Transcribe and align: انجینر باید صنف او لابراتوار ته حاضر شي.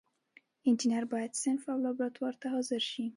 انجینر 0.67 1.05
باید 1.13 1.37
صنف 1.43 1.63
او 1.73 1.77
لابراتوار 1.83 2.33
ته 2.41 2.47
حاضر 2.53 2.81
شي. 2.91 3.05